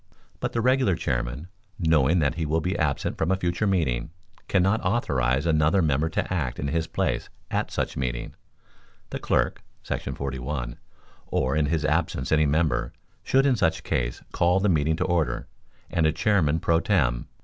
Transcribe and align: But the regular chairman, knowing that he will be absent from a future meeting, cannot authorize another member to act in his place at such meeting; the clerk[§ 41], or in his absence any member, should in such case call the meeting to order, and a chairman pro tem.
But 0.39 0.53
the 0.53 0.61
regular 0.61 0.95
chairman, 0.95 1.47
knowing 1.77 2.17
that 2.17 2.33
he 2.33 2.43
will 2.43 2.59
be 2.59 2.75
absent 2.75 3.19
from 3.19 3.29
a 3.29 3.35
future 3.35 3.67
meeting, 3.67 4.09
cannot 4.47 4.81
authorize 4.83 5.45
another 5.45 5.79
member 5.83 6.09
to 6.09 6.33
act 6.33 6.57
in 6.57 6.69
his 6.69 6.87
place 6.87 7.29
at 7.51 7.69
such 7.69 7.95
meeting; 7.95 8.33
the 9.11 9.19
clerk[§ 9.19 9.61
41], 10.17 10.79
or 11.27 11.55
in 11.55 11.67
his 11.67 11.85
absence 11.85 12.31
any 12.31 12.47
member, 12.47 12.93
should 13.21 13.45
in 13.45 13.55
such 13.55 13.83
case 13.83 14.23
call 14.31 14.59
the 14.59 14.69
meeting 14.69 14.95
to 14.95 15.05
order, 15.05 15.47
and 15.91 16.07
a 16.07 16.11
chairman 16.11 16.59
pro 16.59 16.79
tem. 16.79 17.27